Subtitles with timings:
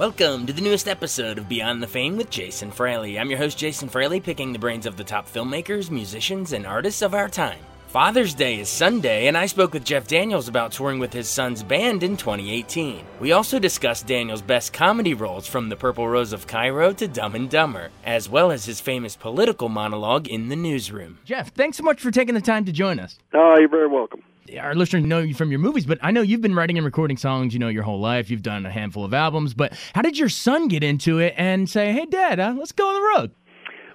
[0.00, 3.18] Welcome to the newest episode of Beyond the Fame with Jason Fraley.
[3.18, 7.02] I'm your host, Jason Fraley, picking the brains of the top filmmakers, musicians, and artists
[7.02, 7.58] of our time.
[7.88, 11.62] Father's Day is Sunday, and I spoke with Jeff Daniels about touring with his son's
[11.62, 13.04] band in 2018.
[13.20, 17.34] We also discussed Daniels' best comedy roles from The Purple Rose of Cairo to Dumb
[17.34, 21.18] and Dumber, as well as his famous political monologue in the newsroom.
[21.26, 23.18] Jeff, thanks so much for taking the time to join us.
[23.34, 24.22] Oh, you're very welcome
[24.58, 27.16] our listeners know you from your movies, but I know you've been writing and recording
[27.16, 28.30] songs, you know, your whole life.
[28.30, 31.68] You've done a handful of albums, but how did your son get into it and
[31.68, 33.30] say, "Hey, Dad, uh, let's go on the road"?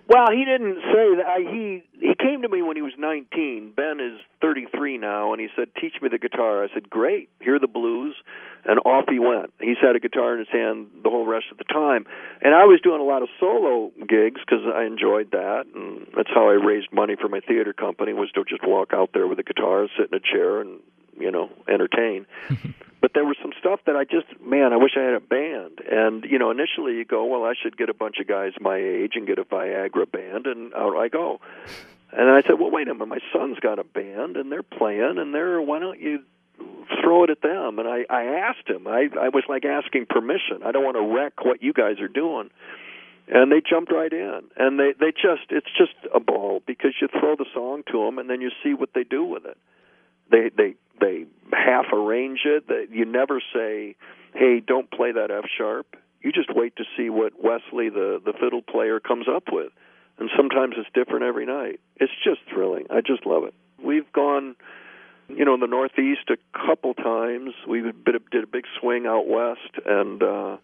[0.07, 1.25] Well, he didn't say that.
[1.25, 3.73] I, he he came to me when he was 19.
[3.75, 7.29] Ben is 33 now, and he said, "Teach me the guitar." I said, "Great.
[7.41, 8.15] Hear the blues."
[8.65, 9.53] And off he went.
[9.59, 12.05] He's had a guitar in his hand the whole rest of the time.
[12.41, 16.29] And I was doing a lot of solo gigs because I enjoyed that, and that's
[16.33, 19.39] how I raised money for my theater company was to just walk out there with
[19.39, 20.79] a guitar, sit in a chair, and
[21.19, 22.27] you know entertain.
[23.05, 25.79] but there was some stuff that I just man, I wish I had a band.
[25.87, 28.77] And you know, initially you go, well, I should get a bunch of guys my
[28.77, 31.39] age and get a Viagra band, and out I go.
[32.11, 35.19] And I said, well, wait a minute, my son's got a band and they're playing,
[35.19, 36.23] and they're why don't you
[36.99, 37.77] throw it at them?
[37.77, 38.87] And I I asked him.
[38.87, 40.63] I I was like asking permission.
[40.65, 42.49] I don't want to wreck what you guys are doing.
[43.27, 47.07] And they jumped right in, and they they just it's just a ball because you
[47.07, 49.59] throw the song to them, and then you see what they do with it.
[50.31, 52.67] They they they half arrange it.
[52.67, 53.95] That you never say,
[54.33, 58.33] "Hey, don't play that F sharp." You just wait to see what Wesley, the the
[58.33, 59.71] fiddle player, comes up with,
[60.17, 61.79] and sometimes it's different every night.
[61.97, 62.87] It's just thrilling.
[62.89, 63.53] I just love it.
[63.81, 64.55] We've gone,
[65.29, 67.53] you know, in the Northeast a couple times.
[67.67, 70.57] We did a, big swing out west, and uh,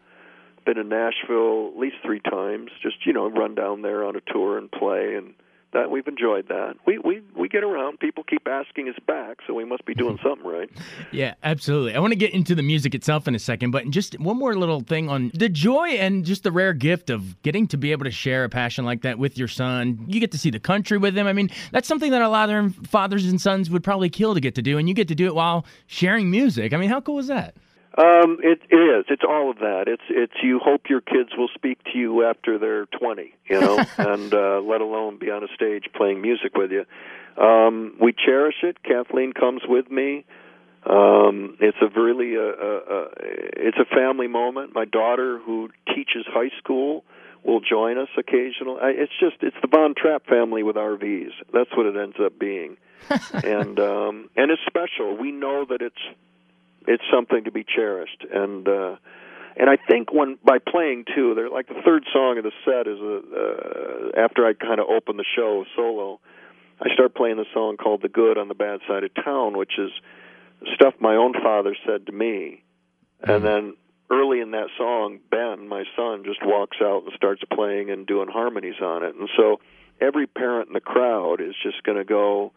[0.65, 2.71] been in Nashville at least three times.
[2.81, 5.33] Just you know, run down there on a tour and play and
[5.73, 6.75] that we've enjoyed that.
[6.85, 7.99] We we we get around.
[7.99, 10.69] People keep asking us back, so we must be doing something right.
[11.11, 11.95] yeah, absolutely.
[11.95, 14.55] I want to get into the music itself in a second, but just one more
[14.55, 18.05] little thing on the joy and just the rare gift of getting to be able
[18.05, 20.05] to share a passion like that with your son.
[20.07, 21.27] You get to see the country with him.
[21.27, 24.39] I mean, that's something that a lot of fathers and sons would probably kill to
[24.39, 26.73] get to do, and you get to do it while sharing music.
[26.73, 27.55] I mean, how cool is that?
[27.97, 29.05] Um, it, it is.
[29.09, 29.83] It's all of that.
[29.87, 33.77] It's it's you hope your kids will speak to you after they're twenty, you know,
[33.97, 36.85] and uh, let alone be on a stage playing music with you.
[37.41, 38.81] Um, we cherish it.
[38.83, 40.25] Kathleen comes with me.
[40.85, 43.07] Um, it's a really a, a, a
[43.57, 44.73] it's a family moment.
[44.73, 47.03] My daughter, who teaches high school,
[47.43, 48.79] will join us occasionally.
[48.81, 51.31] I, It's just it's the Von Trapp family with RVs.
[51.53, 52.77] That's what it ends up being,
[53.33, 55.17] and um, and it's special.
[55.17, 55.95] We know that it's
[56.87, 58.25] it's something to be cherished.
[58.31, 58.95] And uh
[59.57, 62.87] and I think when by playing too, they're like the third song of the set
[62.87, 66.19] is a uh, after I kind of open the show solo,
[66.79, 69.73] I start playing the song called "The Good on the Bad Side of Town," which
[69.77, 69.91] is
[70.75, 72.63] stuff my own father said to me,
[73.21, 73.75] and then
[74.09, 78.27] early in that song, Ben, my son, just walks out and starts playing and doing
[78.29, 79.59] harmonies on it, and so
[79.99, 82.51] every parent in the crowd is just going to go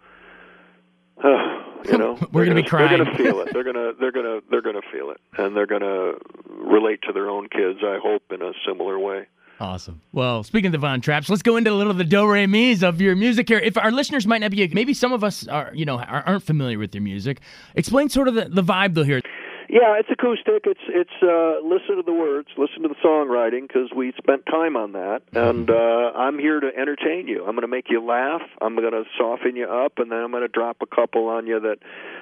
[1.23, 2.89] you know, we're going to be crying.
[2.89, 3.49] They're going to feel it.
[3.53, 6.19] They're going to they're going to they're going to feel it, and they're going to
[6.49, 7.81] relate to their own kids.
[7.83, 9.27] I hope in a similar way.
[9.61, 10.01] Awesome.
[10.13, 12.47] Well, speaking of the Von Trapps, let's go into a little of the do re
[12.47, 13.59] mi's of your music here.
[13.59, 16.79] If our listeners might not be, maybe some of us are, you know, aren't familiar
[16.79, 17.41] with your music.
[17.77, 19.21] Explain sort of the, the vibe though here.
[19.69, 20.65] Yeah, it's acoustic.
[20.65, 24.77] It's it's uh, listen to the words, listen to the songwriting because we spent time
[24.77, 27.41] on that, and uh, I'm here to entertain you.
[27.41, 28.43] I'm going to make you laugh.
[28.61, 31.47] I'm going to soften you up, and then I'm going to drop a couple on
[31.47, 31.79] you that,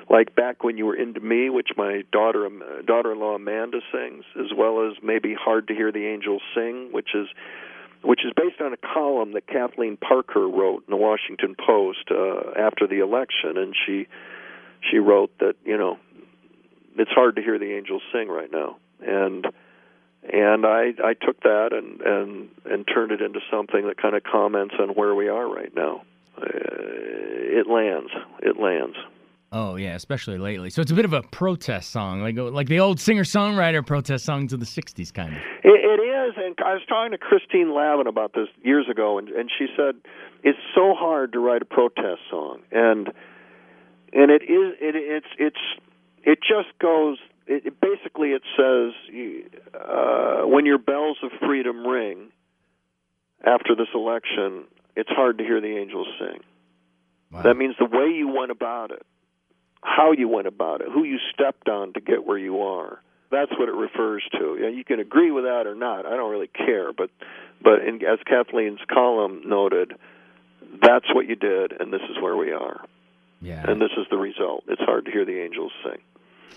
[0.08, 2.48] like back when you were into me, which my daughter
[2.86, 7.26] daughter-in-law Amanda sings, as well as maybe hard to hear the angels sing, which is
[8.04, 12.52] which is based on a column that Kathleen Parker wrote in the Washington Post uh,
[12.58, 14.06] after the election, and she
[14.90, 15.98] she wrote that you know
[16.98, 19.46] it's hard to hear the angels sing right now and
[20.30, 24.22] and I I took that and and and turned it into something that kind of
[24.22, 26.02] comments on where we are right now.
[26.38, 28.10] Uh, it lands.
[28.40, 28.96] It lands.
[29.50, 30.70] Oh yeah, especially lately.
[30.70, 34.52] So it's a bit of a protest song, like like the old singer-songwriter protest songs
[34.52, 35.42] of the '60s, kind of.
[35.64, 39.28] It, it is, and I was talking to Christine Lavin about this years ago, and,
[39.28, 39.96] and she said
[40.42, 43.08] it's so hard to write a protest song, and
[44.12, 45.82] and it is it it's it's
[46.22, 47.18] it just goes.
[47.46, 48.92] It, basically it says
[49.74, 52.30] uh, when your bells of freedom ring
[53.44, 54.64] after this election,
[54.96, 56.40] it's hard to hear the angels sing.
[57.32, 57.42] Wow.
[57.42, 59.04] That means the way you went about it,
[59.82, 63.00] how you went about it, who you stepped on to get where you are.
[63.30, 64.58] That's what it refers to.
[64.60, 66.04] Yeah, you can agree with that or not.
[66.04, 67.10] I don't really care, but
[67.62, 69.94] but in, as Kathleen's column noted,
[70.82, 72.84] that's what you did, and this is where we are.
[73.40, 73.64] Yeah.
[73.66, 74.64] And this is the result.
[74.68, 76.00] It's hard to hear the angels sing.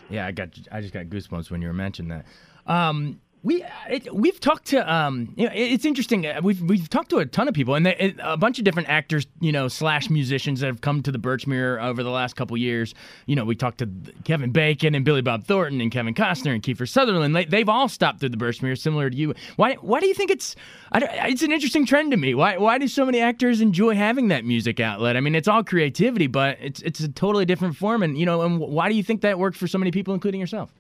[0.10, 2.26] Yeah, I got I just got goosebumps when you were mentioning that.
[2.72, 6.26] Um, we it, we've talked to um, you know, it's interesting.
[6.26, 8.90] Uh, we've we've talked to a ton of people and they, a bunch of different
[8.90, 12.58] actors, you know, slash musicians that have come to the Birchmere over the last couple
[12.58, 12.96] years.
[13.28, 13.90] You know, we talked to
[14.24, 17.36] Kevin Bacon and Billy Bob Thornton and Kevin Costner and Kiefer Sutherland.
[17.36, 19.36] They, they've all stopped through the Birchmere, similar to you.
[19.58, 20.56] Why why do you think it's
[20.92, 22.34] it's an interesting trend to me?
[22.34, 25.16] Why why do so many actors enjoy having that music outlet?
[25.16, 28.02] I mean, it's all creativity, but it's it's a totally different form.
[28.02, 30.42] And you know, and why do you think that works for so many people, including
[30.42, 30.74] yourself?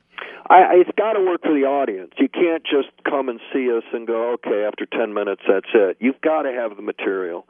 [0.48, 2.12] I, it's got to work for the audience.
[2.18, 5.98] You can't just come and see us and go, okay, after 10 minutes, that's it.
[6.00, 7.48] You've got to have the material.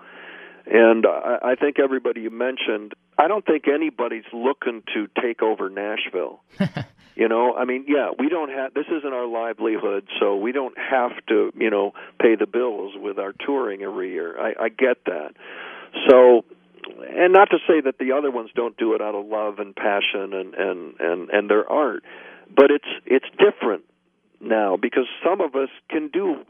[0.66, 5.70] And I, I think everybody you mentioned, I don't think anybody's looking to take over
[5.70, 6.42] Nashville.
[7.16, 10.78] you know, I mean, yeah, we don't have, this isn't our livelihood, so we don't
[10.78, 14.40] have to, you know, pay the bills with our touring every year.
[14.40, 15.34] I, I get that.
[16.10, 16.46] So,
[17.10, 19.76] and not to say that the other ones don't do it out of love and
[19.76, 22.04] passion and and and and their art
[22.54, 23.84] but it's it's different
[24.40, 26.46] now because some of us can do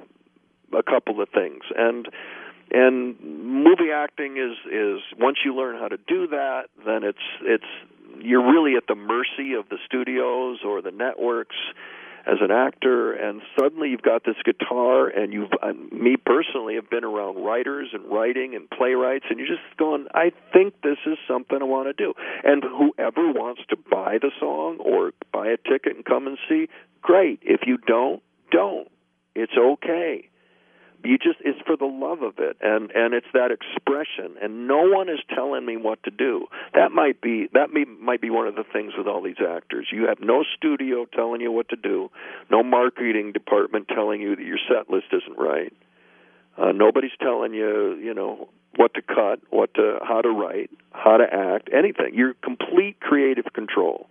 [0.73, 1.63] a couple of things.
[1.75, 2.07] And
[2.71, 7.65] and movie acting is is once you learn how to do that then it's it's
[8.19, 11.55] you're really at the mercy of the studios or the networks
[12.27, 16.89] as an actor and suddenly you've got this guitar and you've uh, me personally have
[16.89, 21.17] been around writers and writing and playwrights and you're just going I think this is
[21.27, 22.13] something I want to do.
[22.43, 26.67] And whoever wants to buy the song or buy a ticket and come and see
[27.01, 27.39] great.
[27.43, 28.89] If you don't don't.
[29.35, 30.29] It's okay
[31.05, 32.57] you just it's for the love of it.
[32.61, 34.35] And and it's that expression.
[34.41, 36.47] And no one is telling me what to do.
[36.73, 39.87] That might be that may, might be one of the things with all these actors.
[39.91, 42.09] You have no studio telling you what to do.
[42.49, 45.73] No marketing department telling you that your set list isn't right.
[46.57, 51.17] Uh, nobody's telling you you know what to cut what to how to write how
[51.17, 52.13] to act anything.
[52.13, 54.07] You're complete creative control.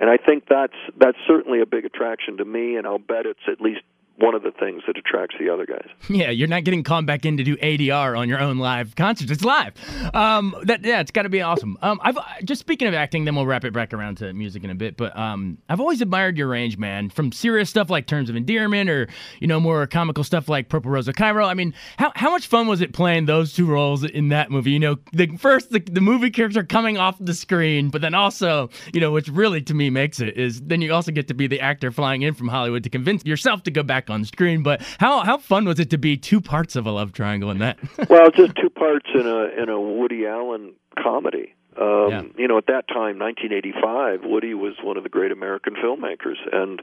[0.00, 3.40] And i think that's that's certainly a big attraction to me and i'll bet it's
[3.50, 3.80] at least
[4.18, 5.88] one of the things that attracts the other guys.
[6.18, 9.30] Yeah, you're not getting called back in to do ADR on your own live concerts.
[9.30, 9.74] It's live.
[10.14, 11.78] Um, that yeah, it's got to be awesome.
[11.80, 14.70] Um, I've just speaking of acting, then we'll wrap it back around to music in
[14.70, 14.96] a bit.
[14.96, 17.10] But um, I've always admired your range, man.
[17.10, 19.06] From serious stuff like Terms of Endearment, or
[19.38, 21.46] you know, more comical stuff like Purple Rose of Cairo.
[21.46, 24.72] I mean, how how much fun was it playing those two roles in that movie?
[24.72, 28.70] You know, the first the, the movie character coming off the screen, but then also,
[28.92, 31.46] you know, which really to me makes it is then you also get to be
[31.46, 34.62] the actor flying in from Hollywood to convince yourself to go back on screen.
[34.62, 37.58] But how how fun was it to be two parts of a love triangle in
[37.58, 37.78] that?
[38.08, 41.54] well, just two parts in a in a Woody Allen comedy.
[41.80, 42.22] Um, Yeah.
[42.36, 46.82] You know, at that time, 1985, Woody was one of the great American filmmakers, and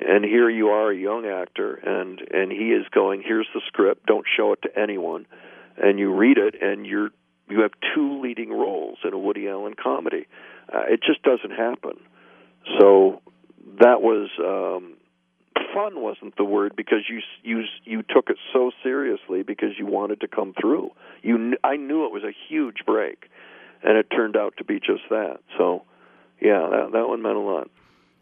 [0.00, 4.06] and here you are, a young actor, and and he is going, here's the script,
[4.06, 5.26] don't show it to anyone,
[5.76, 7.10] and you read it, and you're
[7.48, 10.26] you have two leading roles in a Woody Allen comedy.
[10.72, 11.98] Uh, it just doesn't happen.
[12.78, 13.22] So
[13.80, 14.97] that was um,
[15.74, 20.20] fun wasn't the word because you you you took it so seriously because you wanted
[20.20, 20.90] to come through.
[21.22, 23.26] You I knew it was a huge break,
[23.82, 25.38] and it turned out to be just that.
[25.56, 25.84] So,
[26.40, 27.70] yeah, that that one meant a lot.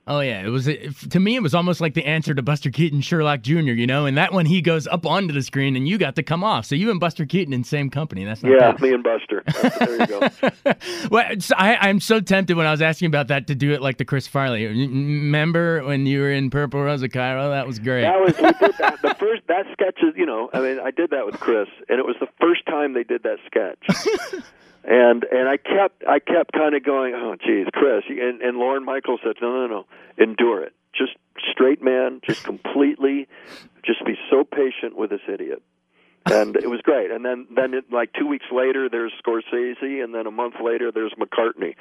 [0.08, 0.66] Oh yeah, it was
[1.10, 1.34] to me.
[1.34, 3.54] It was almost like the answer to Buster Keaton, Sherlock Jr.
[3.72, 6.22] You know, and that one he goes up onto the screen, and you got to
[6.22, 6.64] come off.
[6.66, 8.25] So you and Buster Keaton in same company.
[8.25, 8.80] That's not Yeah, bad.
[8.80, 9.42] me and Buster.
[9.86, 10.20] There you go.
[11.10, 11.25] well,
[11.56, 14.04] I, I'm so tempted when I was asking about that to do it like the
[14.04, 14.64] Chris Farley.
[14.66, 17.50] Remember when you were in Purple Rose of Cairo?
[17.50, 18.02] That was great.
[18.02, 18.98] That was we did that.
[19.02, 21.98] The first that sketch is you know I mean I did that with Chris, and
[21.98, 24.42] it was the first time they did that sketch.
[24.87, 28.85] And and I kept I kept kind of going, oh geez, Chris, and and Lorne
[28.85, 30.75] Michaels said, no no no, endure it.
[30.95, 31.12] Just
[31.50, 33.26] straight man, just completely,
[33.85, 35.62] just be so patient with this idiot.
[36.26, 37.11] And it was great.
[37.11, 40.90] And then then it, like two weeks later, there's Scorsese, and then a month later,
[40.92, 41.75] there's McCartney.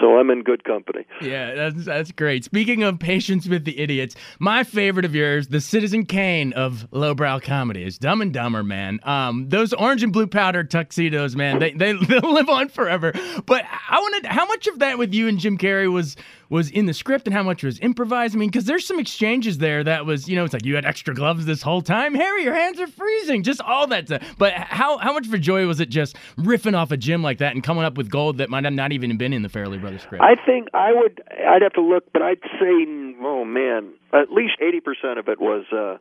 [0.00, 1.06] So I'm in good company.
[1.20, 2.44] Yeah, that's that's great.
[2.44, 7.40] Speaking of patience with the idiots, my favorite of yours, the Citizen Kane of lowbrow
[7.40, 9.00] comedy, is Dumb and Dumber, man.
[9.04, 13.12] Um, those orange and blue powder tuxedos, man, they they they'll live on forever.
[13.46, 16.16] But I wanted how much of that with you and Jim Carrey was
[16.52, 18.36] was in the script and how much was improvised.
[18.36, 20.84] I mean, because there's some exchanges there that was, you know, it's like you had
[20.84, 22.14] extra gloves this whole time.
[22.14, 23.42] Harry, your hands are freezing.
[23.42, 24.22] Just all that stuff.
[24.36, 27.54] But how how much for joy was it just riffing off a Jim like that
[27.54, 30.02] and coming up with gold that might have not even been in the Farrelly Brothers
[30.02, 30.22] script?
[30.22, 31.22] I think I would.
[31.30, 32.84] I'd have to look, but I'd say,
[33.22, 35.96] oh man, at least eighty percent of it was uh,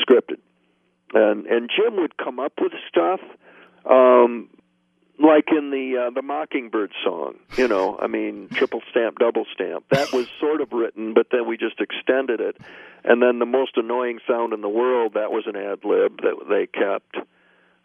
[0.00, 0.38] scripted,
[1.12, 3.20] and and Jim would come up with stuff.
[3.84, 4.48] Um,
[5.18, 9.84] like in the uh, the Mockingbird song, you know, I mean, triple stamp, double stamp.
[9.90, 12.56] That was sort of written, but then we just extended it.
[13.04, 16.36] And then the most annoying sound in the world, that was an ad lib that
[16.48, 17.28] they kept.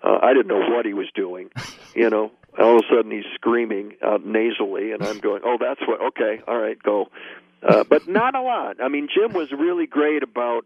[0.02, 1.50] Uh, I didn't know what he was doing,
[1.94, 2.32] you know.
[2.58, 6.02] All of a sudden, he's screaming out nasally, and I'm going, "Oh, that's what?
[6.08, 7.10] Okay, all right, go."
[7.62, 8.82] Uh, but not a lot.
[8.82, 10.66] I mean, Jim was really great about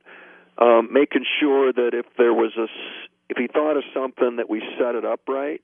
[0.60, 2.68] um, making sure that if there was a,
[3.30, 5.62] if he thought of something, that we set it up right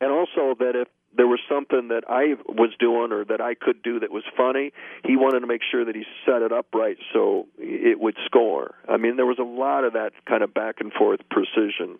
[0.00, 3.82] and also that if there was something that I was doing or that I could
[3.82, 4.72] do that was funny,
[5.04, 8.74] he wanted to make sure that he set it up right so it would score.
[8.88, 11.98] I mean, there was a lot of that kind of back and forth precision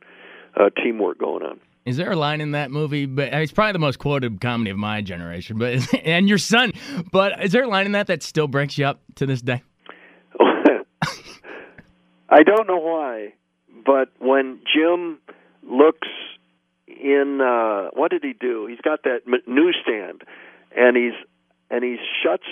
[0.55, 1.61] uh, teamwork going on.
[1.87, 3.07] Is there a line in that movie?
[3.07, 5.57] But it's probably the most quoted comedy of my generation.
[5.57, 6.73] But and your son.
[7.13, 9.63] But is there a line in that that still breaks you up to this day?
[12.29, 13.35] I don't know why,
[13.87, 15.19] but when Jim
[15.63, 16.09] looks
[17.03, 18.67] in uh what did he do?
[18.67, 20.23] He's got that newsstand,
[20.77, 21.15] and he's
[21.71, 22.47] and he shuts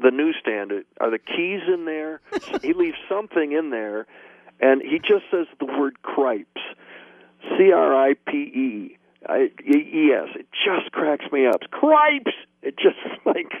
[0.00, 0.84] the newsstand.
[1.00, 2.20] Are the keys in there?
[2.62, 4.06] he leaves something in there,
[4.60, 6.60] and he just says the word cripes,
[7.56, 8.98] C R I P E.
[9.28, 10.30] I, E S.
[10.34, 11.60] It just cracks me up.
[11.70, 12.32] Cripes.
[12.60, 13.52] It just like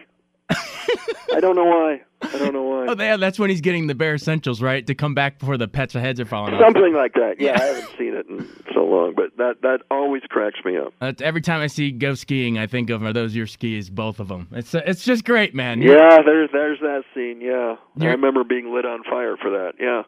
[1.34, 2.02] I don't know why.
[2.22, 2.86] I don't know why.
[2.88, 4.86] Oh, yeah, that's when he's getting the bare essentials, right?
[4.86, 6.60] To come back before the pets' heads are falling off.
[6.60, 7.36] Something like that.
[7.38, 10.92] Yeah, I haven't seen it in so long, but that that always cracks me up.
[11.00, 14.20] Uh, every time I see go skiing, I think of are those your skis, both
[14.20, 14.48] of them.
[14.52, 15.82] It's uh, it's just great, man.
[15.82, 17.40] Yeah, there's there's that scene.
[17.40, 18.10] Yeah, You're...
[18.10, 19.72] I remember being lit on fire for that.
[19.80, 20.02] Yeah.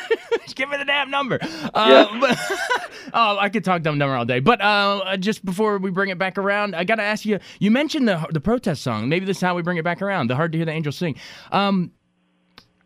[0.54, 1.38] give me the damn number.
[1.42, 2.18] Uh, yeah.
[2.20, 2.38] But,
[3.14, 4.40] oh, I could talk dumb number all day.
[4.40, 7.38] But uh, just before we bring it back around, I got to ask you.
[7.58, 9.08] You mentioned the the protest song.
[9.08, 10.28] Maybe this is how we bring it back around.
[10.28, 11.16] The hard to hear the angels sing.
[11.52, 11.92] Um,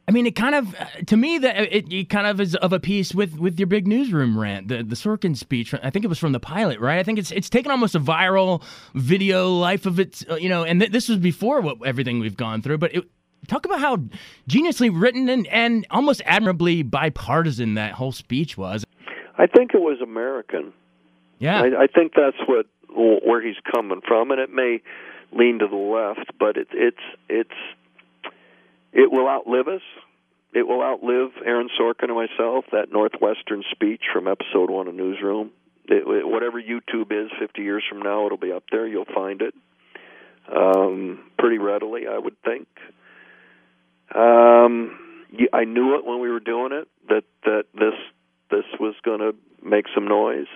[0.09, 0.75] I mean, it kind of,
[1.07, 3.87] to me, that it, it, kind of is of a piece with with your big
[3.87, 5.75] newsroom rant, the the Sorkin speech.
[5.75, 6.99] I think it was from the pilot, right?
[6.99, 8.62] I think it's it's taken almost a viral
[8.95, 10.65] video life of its, uh, you know.
[10.65, 13.05] And th- this was before what everything we've gone through, but it,
[13.47, 13.99] talk about how
[14.49, 18.85] geniusly written and and almost admirably bipartisan that whole speech was.
[19.37, 20.73] I think it was American.
[21.38, 24.80] Yeah, I, I think that's what where he's coming from, and it may
[25.33, 28.30] lean to the left, but it's it's it's
[28.92, 29.83] it will outlive us.
[30.54, 32.64] It will outlive Aaron Sorkin and myself.
[32.73, 35.50] That Northwestern speech from episode one of Newsroom.
[35.87, 38.87] It, it, whatever YouTube is 50 years from now, it'll be up there.
[38.87, 39.54] You'll find it
[40.54, 42.68] um, pretty readily, I would think.
[44.15, 44.99] Um,
[45.53, 47.95] I knew it when we were doing it that that this
[48.50, 50.47] this was going to make some noise.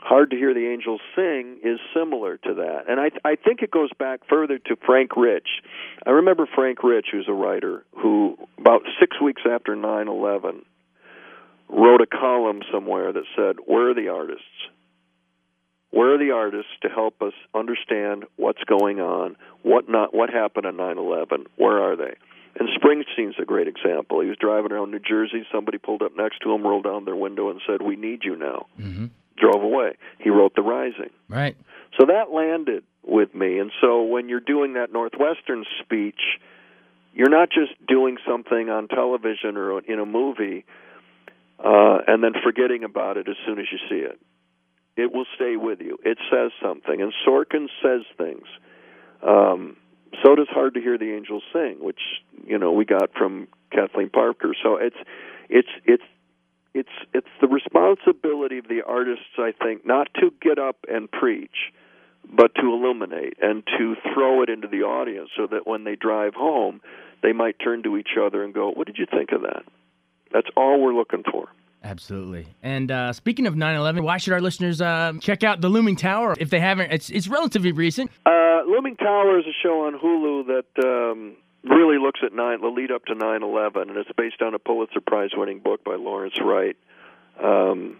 [0.00, 2.84] Hard to Hear the Angels Sing is similar to that.
[2.88, 5.48] And I, I think it goes back further to Frank Rich.
[6.06, 10.62] I remember Frank Rich, who's a writer, who about six weeks after 9 11
[11.68, 14.44] wrote a column somewhere that said, Where are the artists?
[15.90, 20.66] Where are the artists to help us understand what's going on, what not, what happened
[20.66, 21.46] on 9/11?
[21.56, 22.14] Where are they?
[22.56, 24.20] And Springsteen's a great example.
[24.20, 25.46] He was driving around New Jersey.
[25.52, 28.36] Somebody pulled up next to him, rolled down their window, and said, "We need you
[28.36, 29.06] now." Mm-hmm
[29.38, 29.96] drove away.
[30.18, 31.10] He wrote The Rising.
[31.28, 31.56] Right.
[31.98, 33.58] So that landed with me.
[33.58, 36.20] And so when you're doing that Northwestern speech,
[37.14, 40.64] you're not just doing something on television or in a movie
[41.58, 44.18] uh, and then forgetting about it as soon as you see it.
[44.96, 45.98] It will stay with you.
[46.04, 47.00] It says something.
[47.00, 48.46] And Sorkin says things.
[49.22, 49.76] Um,
[50.22, 52.00] so does Hard to Hear the Angels Sing, which
[52.46, 54.54] you know we got from Kathleen Parker.
[54.62, 54.96] So it's
[55.48, 56.02] it's it's
[56.74, 61.72] it's it's the responsibility of the artists, I think, not to get up and preach,
[62.30, 66.34] but to illuminate and to throw it into the audience so that when they drive
[66.34, 66.80] home,
[67.22, 69.64] they might turn to each other and go, "What did you think of that?"
[70.30, 71.48] That's all we're looking for.
[71.82, 72.46] Absolutely.
[72.62, 76.34] And uh, speaking of 9/11, why should our listeners uh, check out the Looming Tower
[76.38, 76.92] if they haven't?
[76.92, 78.10] It's it's relatively recent.
[78.26, 80.84] Uh, Looming Tower is a show on Hulu that.
[80.84, 84.58] Um, really looks at nine the lead up to 9/11, and it's based on a
[84.58, 86.76] Pulitzer Prize winning book by Lawrence Wright.
[87.42, 87.96] Um,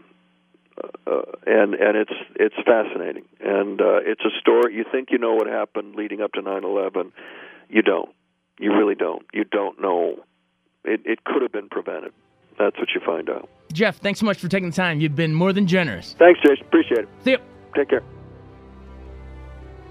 [1.06, 4.74] uh, and and it's it's fascinating, and uh, it's a story.
[4.74, 7.12] You think you know what happened leading up to nine eleven,
[7.68, 8.10] you don't.
[8.58, 9.26] You really don't.
[9.32, 10.24] You don't know.
[10.84, 12.12] It it could have been prevented.
[12.58, 13.48] That's what you find out.
[13.72, 15.00] Jeff, thanks so much for taking the time.
[15.00, 16.14] You've been more than generous.
[16.18, 16.66] Thanks, Jason.
[16.66, 17.08] Appreciate it.
[17.24, 17.38] See you.
[17.76, 18.02] Take care.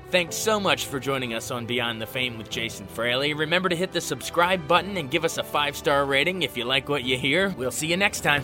[0.10, 3.34] Thanks so much for joining us on Beyond the Fame with Jason Fraley.
[3.34, 6.64] Remember to hit the subscribe button and give us a five star rating if you
[6.64, 7.50] like what you hear.
[7.58, 8.44] We'll see you next time.